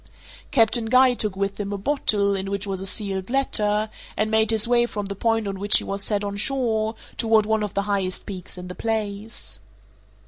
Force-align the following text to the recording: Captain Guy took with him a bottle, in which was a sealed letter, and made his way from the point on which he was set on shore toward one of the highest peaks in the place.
Captain 0.49 0.85
Guy 0.85 1.13
took 1.13 1.35
with 1.35 1.59
him 1.59 1.71
a 1.71 1.77
bottle, 1.77 2.35
in 2.35 2.49
which 2.49 2.65
was 2.65 2.81
a 2.81 2.87
sealed 2.87 3.29
letter, 3.29 3.87
and 4.17 4.31
made 4.31 4.49
his 4.49 4.67
way 4.67 4.87
from 4.87 5.05
the 5.05 5.15
point 5.15 5.47
on 5.47 5.59
which 5.59 5.77
he 5.77 5.83
was 5.83 6.03
set 6.03 6.23
on 6.23 6.37
shore 6.37 6.95
toward 7.17 7.45
one 7.45 7.61
of 7.61 7.75
the 7.75 7.83
highest 7.83 8.25
peaks 8.25 8.57
in 8.57 8.67
the 8.67 8.73
place. 8.73 9.59